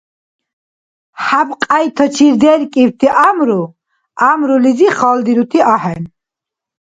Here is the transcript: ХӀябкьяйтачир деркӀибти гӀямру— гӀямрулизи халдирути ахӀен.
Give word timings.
ХӀябкьяйтачир 1.25 2.33
деркӀибти 2.41 3.07
гӀямру— 3.15 3.63
гӀямрулизи 4.19 4.87
халдирути 4.97 5.59
ахӀен. 5.73 6.01